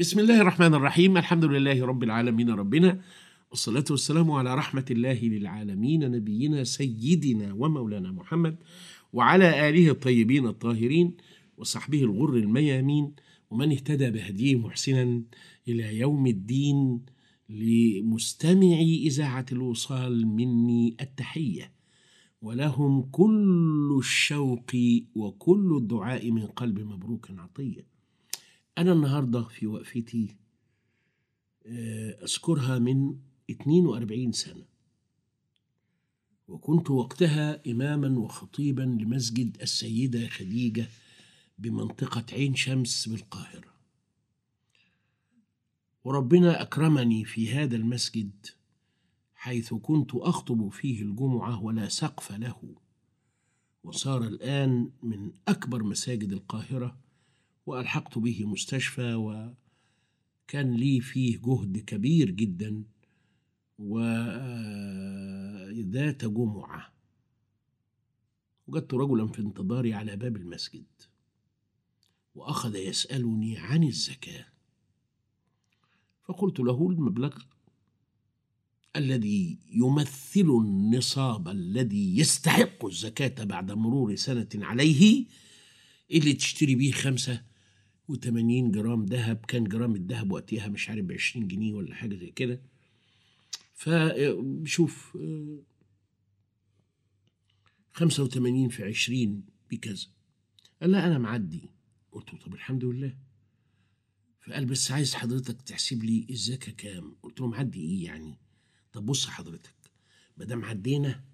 بسم 0.00 0.20
الله 0.20 0.40
الرحمن 0.40 0.74
الرحيم. 0.74 1.16
الحمد 1.16 1.44
لله 1.44 1.86
رب 1.86 2.02
العالمين 2.02 2.50
ربنا 2.50 3.00
والصلاة 3.50 3.84
والسلام 3.90 4.30
على 4.30 4.54
رحمة 4.54 4.84
الله 4.90 5.20
للعالمين 5.22 6.10
نبينا 6.10 6.64
سيدنا 6.64 7.52
ومولانا 7.52 8.12
محمد 8.12 8.56
وعلى 9.12 9.68
آله 9.68 9.90
الطيبين 9.90 10.46
الطاهرين 10.46 11.16
وصحبه 11.56 12.04
الغر 12.04 12.36
الميامين 12.36 13.12
ومن 13.50 13.72
اهتدى 13.72 14.10
بهديه 14.10 14.56
محسنا 14.56 15.22
إلى 15.68 15.98
يوم 15.98 16.26
الدين. 16.26 17.00
لمستمعي 17.48 19.06
إذاعة 19.06 19.46
الوصال 19.52 20.26
مني 20.26 20.96
التحية 21.00 21.72
ولهم 22.42 23.02
كل 23.02 23.96
الشوق 23.98 24.70
وكل 25.14 25.76
الدعاء 25.76 26.30
من 26.30 26.46
قلب 26.46 26.78
مبروك 26.78 27.30
عطية. 27.38 27.99
أنا 28.80 28.92
النهاردة 28.92 29.42
في 29.42 29.66
وقفتي 29.66 30.36
أذكرها 32.22 32.78
من 32.78 33.18
42 33.50 34.32
سنة. 34.32 34.64
وكنت 36.48 36.90
وقتها 36.90 37.70
إماما 37.70 38.18
وخطيبا 38.18 38.82
لمسجد 38.82 39.60
السيدة 39.62 40.28
خديجة 40.28 40.88
بمنطقة 41.58 42.24
عين 42.32 42.54
شمس 42.54 43.08
بالقاهرة. 43.08 43.74
وربنا 46.04 46.62
أكرمني 46.62 47.24
في 47.24 47.50
هذا 47.52 47.76
المسجد 47.76 48.46
حيث 49.34 49.74
كنت 49.74 50.14
أخطب 50.14 50.68
فيه 50.68 51.02
الجمعة 51.02 51.62
ولا 51.64 51.88
سقف 51.88 52.32
له. 52.32 52.74
وصار 53.84 54.24
الآن 54.24 54.90
من 55.02 55.32
أكبر 55.48 55.82
مساجد 55.82 56.32
القاهرة 56.32 57.09
وألحقت 57.70 58.18
به 58.18 58.44
مستشفى 58.44 59.14
وكان 59.14 60.74
لي 60.74 61.00
فيه 61.00 61.38
جهد 61.38 61.78
كبير 61.78 62.30
جدا 62.30 62.84
وذات 63.78 64.14
جمعة. 66.24 66.92
وجدت 68.66 68.94
رجلا 68.94 69.26
في 69.26 69.38
انتظاري 69.38 69.94
على 69.94 70.16
باب 70.16 70.36
المسجد. 70.36 70.84
وأخذ 72.34 72.76
يسألني 72.76 73.58
عن 73.58 73.84
الزكاة. 73.84 74.46
فقلت 76.24 76.60
له 76.60 76.90
المبلغ 76.90 77.38
الذي 78.96 79.58
يمثل 79.72 80.60
النصاب 80.64 81.48
الذي 81.48 82.18
يستحق 82.18 82.84
الزكاة 82.84 83.44
بعد 83.44 83.72
مرور 83.72 84.14
سنة 84.14 84.48
عليه 84.54 85.26
اللي 86.10 86.32
تشتري 86.32 86.74
بيه 86.74 86.92
خمسة 86.92 87.49
وتمانين 88.10 88.70
جرام 88.70 89.04
ذهب 89.04 89.36
كان 89.36 89.64
جرام 89.64 89.94
الذهب 89.94 90.32
وقتها 90.32 90.68
مش 90.68 90.90
عارف 90.90 91.04
بعشرين 91.04 91.48
جنيه 91.48 91.74
ولا 91.74 91.94
حاجة 91.94 92.16
زي 92.16 92.30
كده. 92.30 92.60
فشوف 93.74 95.16
خمسة 97.92 98.22
وتمانين 98.22 98.68
في 98.68 98.84
عشرين 98.84 99.42
بكذا. 99.70 100.06
قال 100.80 100.90
لا 100.90 101.06
أنا 101.06 101.18
معدي. 101.18 101.70
قلت 102.12 102.32
له 102.32 102.38
طب 102.38 102.54
الحمد 102.54 102.84
لله. 102.84 103.16
فقال 104.40 104.66
بس 104.66 104.90
عايز 104.90 105.14
حضرتك 105.14 105.62
تحسب 105.62 106.04
لي 106.04 106.26
الزكاة 106.30 106.72
كام؟ 106.72 107.16
قلت 107.22 107.40
له 107.40 107.46
معدي 107.46 107.80
إيه 107.80 108.04
يعني؟ 108.04 108.38
طب 108.92 109.06
بص 109.06 109.26
حضرتك 109.26 109.74
ما 110.36 110.44
دام 110.44 110.64
عدينا 110.64 111.24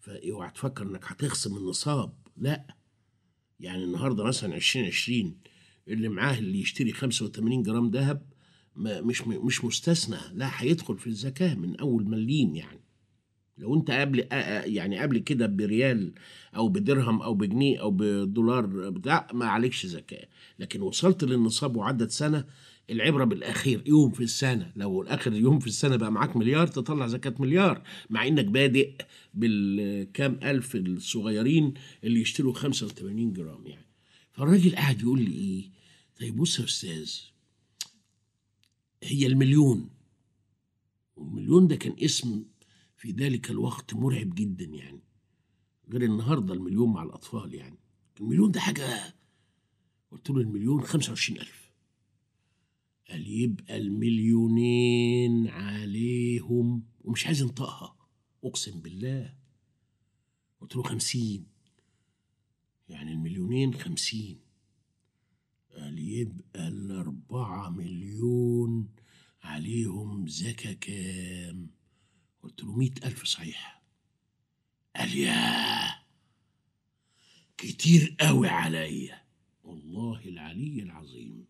فاوعى 0.00 0.50
تفكر 0.50 0.86
إنك 0.86 1.04
هتخصم 1.04 1.56
النصاب. 1.56 2.14
لا 2.36 2.76
يعني 3.60 3.84
النهارده 3.84 4.24
مثلا 4.24 4.54
2020 4.54 5.38
اللي 5.88 6.08
معاه 6.08 6.38
اللي 6.38 6.60
يشتري 6.60 6.92
85 6.92 7.62
جرام 7.62 7.90
ذهب 7.90 8.22
مش 8.76 9.22
مش 9.26 9.64
مستثنى 9.64 10.16
لا 10.34 10.50
هيدخل 10.62 10.98
في 10.98 11.06
الزكاة 11.06 11.54
من 11.54 11.76
أول 11.76 12.08
مليم 12.08 12.54
يعني. 12.54 12.80
لو 13.58 13.74
أنت 13.74 13.90
قبل 13.90 14.26
يعني 14.66 14.98
قبل 14.98 15.18
كده 15.18 15.46
بريال 15.46 16.12
أو 16.56 16.68
بدرهم 16.68 17.22
أو 17.22 17.34
بجنيه 17.34 17.80
أو 17.80 17.90
بدولار 17.90 18.66
بتاع 18.90 19.26
ما 19.32 19.46
عليكش 19.46 19.86
زكاة. 19.86 20.26
لكن 20.58 20.80
وصلت 20.82 21.24
للنصاب 21.24 21.76
وعدت 21.76 22.10
سنة 22.10 22.44
العبرة 22.90 23.24
بالأخير 23.24 23.82
يوم 23.86 24.10
في 24.10 24.22
السنة. 24.22 24.72
لو 24.76 25.02
الآخر 25.02 25.32
يوم 25.32 25.58
في 25.58 25.66
السنة 25.66 25.96
بقى 25.96 26.12
معاك 26.12 26.36
مليار 26.36 26.66
تطلع 26.66 27.06
زكاة 27.06 27.34
مليار. 27.38 27.82
مع 28.10 28.26
إنك 28.26 28.44
بادئ 28.44 28.92
بالكام 29.34 30.38
ألف 30.42 30.76
الصغيرين 30.76 31.74
اللي 32.04 32.20
يشتروا 32.20 32.52
85 32.54 33.32
جرام 33.32 33.66
يعني. 33.66 33.86
فالراجل 34.32 34.76
قاعد 34.76 35.00
يقول 35.00 35.22
لي 35.24 35.32
إيه؟ 35.32 35.70
طيب 36.20 36.36
بص 36.36 36.58
يا 36.60 36.64
أستاذ 36.64 37.12
هي 39.02 39.26
المليون. 39.26 39.90
والمليون 41.16 41.66
ده 41.66 41.76
كان 41.76 41.96
اسم 42.00 42.44
في 42.96 43.10
ذلك 43.10 43.50
الوقت 43.50 43.94
مرعب 43.94 44.34
جدا 44.34 44.64
يعني. 44.64 45.00
غير 45.88 46.02
النهارده 46.02 46.54
المليون 46.54 46.92
مع 46.92 47.02
الأطفال 47.02 47.54
يعني. 47.54 47.78
المليون 48.20 48.50
ده 48.50 48.60
حاجة 48.60 49.14
قلت 50.10 50.30
له 50.30 50.40
المليون 50.40 50.82
25000 50.82 51.72
قال 53.10 53.28
يبقى 53.28 53.76
المليونين 53.76 55.48
عليهم. 55.48 56.82
ومش 57.00 57.26
عايز 57.26 57.42
ينطقها. 57.42 57.96
أقسم 58.44 58.80
بالله. 58.80 59.34
قلت 60.60 60.76
له 60.76 60.82
خمسين. 60.82 61.46
يعني 62.88 63.12
المليونين 63.12 63.74
خمسين. 63.74 64.40
قال 65.76 65.98
يبقى 65.98 66.68
الأربعة 66.68 67.70
مليون 67.70 68.88
عليهم 69.42 70.26
زكاة 70.28 70.72
كام؟ 70.72 71.70
قلت 72.42 72.62
له 72.62 72.76
مئة 72.76 73.06
ألف 73.06 73.24
صحيح. 73.24 73.82
قال 74.96 75.16
يا 75.18 75.94
كتير 77.58 78.16
قوي 78.20 78.48
عليا. 78.48 79.22
والله 79.64 80.20
العلي 80.28 80.82
العظيم. 80.82 81.44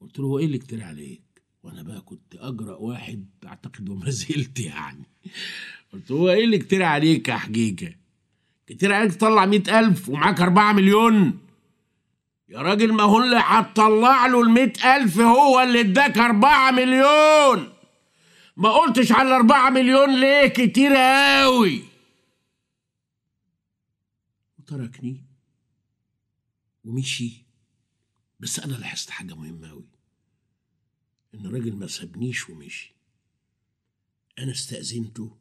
قلت 0.00 0.18
له 0.18 0.26
هو 0.26 0.38
إيه 0.38 0.46
اللي 0.46 0.58
كتير 0.58 0.82
عليك؟ 0.84 1.22
وأنا 1.62 1.82
بقى 1.82 2.00
كنت 2.00 2.34
أجرأ 2.34 2.76
واحد 2.76 3.26
أعتقد 3.44 3.88
وما 3.88 4.10
زلت 4.20 4.60
يعني. 4.60 5.04
قلت 5.92 6.10
له 6.10 6.16
هو 6.16 6.30
إيه 6.30 6.44
اللي 6.44 6.58
كتير 6.58 6.82
عليك 6.82 7.28
يا 7.28 7.36
حجيجة؟ 7.36 7.98
كتير 8.66 8.92
عليك 8.92 9.14
تطلع 9.14 9.46
مئة 9.46 9.78
ألف 9.78 10.08
ومعاك 10.08 10.40
أربعة 10.40 10.72
مليون. 10.72 11.38
يا 12.48 12.58
راجل 12.58 12.92
ما 12.92 13.02
هو 13.02 13.22
اللي 13.22 13.36
هتطلع 13.36 14.26
له 14.26 14.42
المئة 14.42 14.96
ألف 14.96 15.20
هو 15.20 15.60
اللي 15.60 15.80
اداك 15.80 16.18
أربعة 16.18 16.70
مليون. 16.70 17.72
ما 18.56 18.70
قلتش 18.70 19.12
على 19.12 19.28
الأربعة 19.28 19.70
مليون 19.70 20.20
ليه؟ 20.20 20.46
كتير 20.46 20.92
أوي. 20.96 21.82
وتركني. 24.58 25.24
ومشي. 26.84 27.44
بس 28.40 28.60
أنا 28.60 28.72
لاحظت 28.72 29.10
حاجة 29.10 29.34
مهمة 29.34 29.70
أوي. 29.70 29.88
إن 31.34 31.46
الراجل 31.46 31.76
ما 31.76 31.86
سابنيش 31.86 32.50
ومشي. 32.50 32.94
أنا 34.38 34.52
استأذنته. 34.52 35.36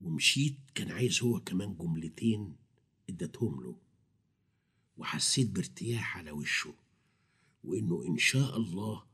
ومشيت 0.00 0.56
كان 0.74 0.90
عايز 0.90 1.22
هو 1.22 1.40
كمان 1.40 1.76
جملتين 1.76 2.56
اديتهم 3.08 3.62
له. 3.62 3.76
وحسيت 4.96 5.50
بارتياح 5.50 6.16
على 6.16 6.30
وشه 6.30 6.74
وإنه 7.64 8.04
إن 8.06 8.18
شاء 8.18 8.56
الله 8.56 9.04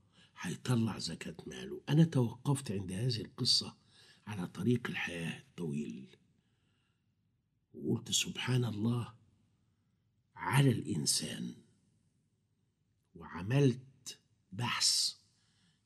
هيطلع 0.40 0.98
زكاة 0.98 1.36
ماله. 1.46 1.82
أنا 1.88 2.04
توقفت 2.04 2.72
عند 2.72 2.92
هذه 2.92 3.20
القصة 3.20 3.76
على 4.26 4.46
طريق 4.46 4.88
الحياة 4.88 5.38
الطويل. 5.38 6.16
وقلت 7.75 8.10
سبحان 8.10 8.64
الله 8.64 9.14
على 10.36 10.70
الإنسان. 10.70 11.54
وعملت 13.14 14.19
بحث 14.52 15.14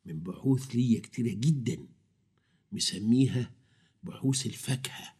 من 0.05 0.21
بحوث 0.21 0.75
ليا 0.75 1.01
كتيرة 1.01 1.35
جدا 1.35 1.89
مسميها 2.73 3.58
بحوث 4.03 4.47
الفاكهة. 4.47 5.15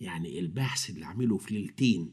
يعني 0.00 0.38
البحث 0.38 0.90
اللي 0.90 1.06
عمله 1.06 1.38
في 1.38 1.54
ليلتين 1.54 2.12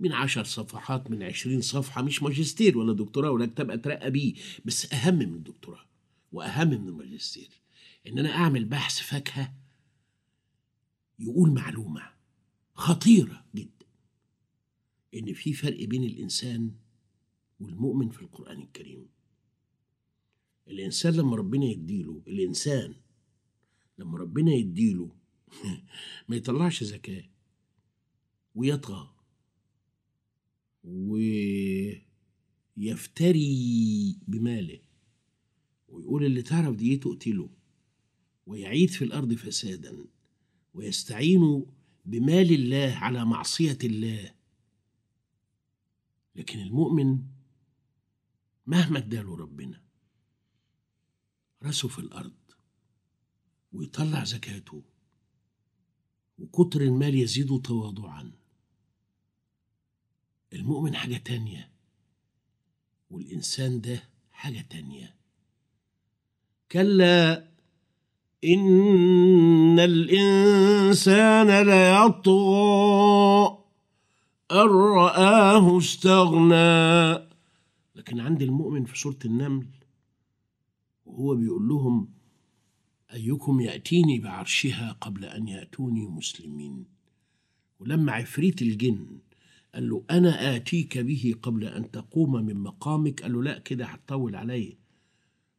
من 0.00 0.12
عشر 0.12 0.44
صفحات 0.44 1.10
من 1.10 1.22
عشرين 1.22 1.60
صفحة 1.60 2.02
مش 2.02 2.22
ماجستير 2.22 2.78
ولا 2.78 2.92
دكتوراه 2.92 3.30
ولا 3.30 3.46
كتاب 3.46 3.70
أترقى 3.70 4.10
بيه 4.10 4.34
بس 4.64 4.92
أهم 4.92 5.14
من 5.14 5.34
الدكتوراه 5.34 5.84
وأهم 6.32 6.68
من 6.68 6.88
الماجستير. 6.88 7.48
إن 8.06 8.18
أنا 8.18 8.34
أعمل 8.34 8.64
بحث 8.64 8.98
فاكهة 8.98 9.54
يقول 11.18 11.50
معلومة 11.50 12.02
خطيرة 12.74 13.44
جدا. 13.54 13.86
إن 15.14 15.32
في 15.32 15.52
فرق 15.52 15.84
بين 15.84 16.04
الإنسان 16.04 16.72
والمؤمن 17.60 18.08
في 18.10 18.22
القرآن 18.22 18.62
الكريم. 18.62 19.06
الإنسان 20.68 21.14
لما 21.14 21.36
ربنا 21.36 21.64
يديله 21.64 22.22
الإنسان 22.26 22.94
لما 24.00 24.18
ربنا 24.18 24.52
يديله 24.52 25.16
ما 26.28 26.36
يطلعش 26.36 26.84
زكاة 26.84 27.24
ويطغى 28.54 29.14
ويفتري 32.76 34.18
بماله 34.28 34.80
ويقول 35.88 36.24
اللي 36.24 36.42
تعرف 36.42 36.76
دي 36.76 36.96
تقتله 36.96 37.50
ويعيث 38.46 38.96
في 38.96 39.04
الأرض 39.04 39.34
فسادا 39.34 40.04
ويستعين 40.74 41.66
بمال 42.04 42.52
الله 42.52 42.94
على 42.96 43.24
معصية 43.24 43.78
الله. 43.84 44.34
لكن 46.34 46.60
المؤمن 46.60 47.22
مهما 48.66 48.98
اداله 48.98 49.36
ربنا 49.36 49.82
راسه 51.62 51.88
في 51.88 51.98
الأرض 51.98 52.39
ويطلع 53.72 54.24
زكاته. 54.24 54.82
وكتر 56.38 56.80
المال 56.80 57.14
يزيد 57.14 57.60
تواضعا. 57.62 58.32
المؤمن 60.52 60.96
حاجة 60.96 61.16
تانية 61.16 61.70
والإنسان 63.10 63.80
ده 63.80 64.02
حاجة 64.32 64.66
تانية. 64.70 65.14
كلا 66.72 67.50
إن 68.44 69.78
الإنسان 69.78 71.66
ليطغى 71.66 73.58
أن 74.50 74.66
رآه 74.68 75.78
استغنى. 75.78 77.30
لكن 77.94 78.20
عند 78.20 78.42
المؤمن 78.42 78.84
في 78.84 78.98
سورة 78.98 79.18
النمل 79.24 79.66
وهو 81.06 81.34
بيقول 81.34 81.68
لهم 81.68 82.08
أيكم 83.12 83.60
يأتيني 83.60 84.18
بعرشها 84.18 84.96
قبل 85.00 85.24
أن 85.24 85.48
يأتوني 85.48 86.06
مسلمين؟ 86.06 86.84
ولما 87.80 88.12
عفريت 88.12 88.62
الجن 88.62 89.06
قال 89.74 89.88
له 89.88 90.04
أنا 90.10 90.56
آتيك 90.56 90.98
به 90.98 91.34
قبل 91.42 91.64
أن 91.64 91.90
تقوم 91.90 92.32
من 92.32 92.56
مقامك؟ 92.56 93.22
قال 93.22 93.32
له 93.32 93.42
لا 93.42 93.58
كده 93.58 93.86
هتطول 93.86 94.36
علي. 94.36 94.76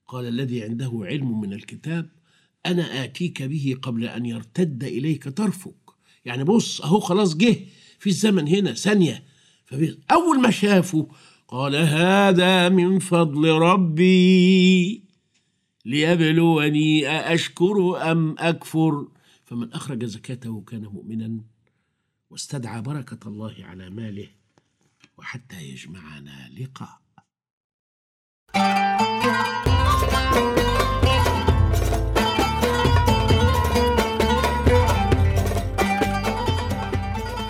قال 0.08 0.28
الذي 0.28 0.64
عنده 0.64 0.92
علم 1.04 1.42
من 1.42 1.54
الكتاب 1.54 2.10
أنا 2.66 3.04
آتيك 3.04 3.44
به 3.44 3.76
قبل 3.82 4.06
أن 4.06 4.26
يرتد 4.26 4.84
إليك 4.84 5.30
طرفك. 5.30 5.92
يعني 6.26 6.44
بص 6.44 6.82
أهو 6.82 7.00
خلاص 7.00 7.38
جه 7.38 7.58
في 8.00 8.08
الزمن 8.08 8.48
هنا 8.48 8.74
ثانية. 8.74 9.24
أول 10.12 10.42
ما 10.42 10.52
شافه 10.52 11.08
قال 11.48 11.76
هذا 11.76 12.70
من 12.70 13.00
فضل 13.00 13.50
ربي. 13.50 15.11
ليبلوني 15.86 17.08
أأشكر 17.08 18.12
أم 18.12 18.36
أكفر؟ 18.40 19.08
فمن 19.46 19.74
أخرج 19.74 20.06
زكاته 20.06 20.64
كان 20.68 20.82
مؤمنا 20.82 21.42
واستدعى 22.30 22.82
بركة 22.82 23.28
الله 23.28 23.56
على 23.60 23.90
ماله 23.90 24.28
وحتى 25.18 25.64
يجمعنا 25.64 26.50
لقاء. 26.60 27.02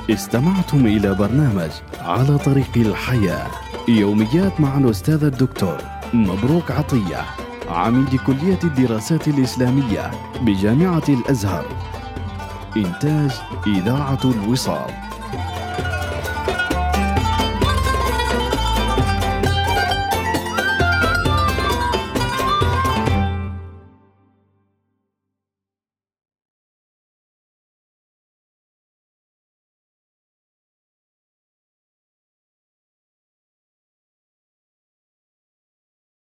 استمعتم 0.09 0.85
إلى 0.85 1.13
برنامج 1.13 1.71
على 1.99 2.37
طريق 2.37 2.77
الحياة 2.77 3.51
يوميات 3.89 4.61
مع 4.61 4.77
الأستاذ 4.77 5.23
الدكتور 5.23 5.77
مبروك 6.13 6.71
عطية. 6.71 7.40
عميد 7.71 8.15
كلية 8.15 8.59
الدراسات 8.63 9.27
الإسلامية 9.27 10.11
بجامعة 10.41 11.03
الأزهر. 11.09 11.65
إنتاج 12.77 13.31
إذاعة 13.67 14.19
الوصال. 14.25 15.10